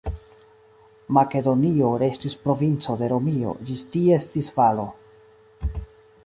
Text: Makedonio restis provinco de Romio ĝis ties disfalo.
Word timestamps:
Makedonio 1.17 1.91
restis 2.03 2.37
provinco 2.45 2.95
de 3.03 3.11
Romio 3.13 3.53
ĝis 3.69 3.85
ties 3.97 4.27
disfalo. 4.39 4.89